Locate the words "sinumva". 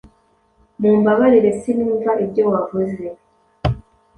1.59-2.11